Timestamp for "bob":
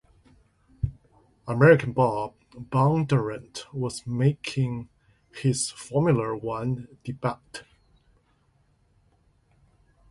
1.93-2.33